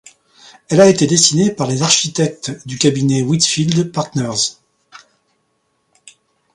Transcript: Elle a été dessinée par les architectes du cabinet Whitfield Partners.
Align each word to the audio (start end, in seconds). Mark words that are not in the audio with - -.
Elle 0.69 0.81
a 0.81 0.89
été 0.89 1.05
dessinée 1.05 1.51
par 1.51 1.67
les 1.67 1.83
architectes 1.83 2.51
du 2.65 2.79
cabinet 2.79 3.21
Whitfield 3.21 3.91
Partners. 3.91 4.57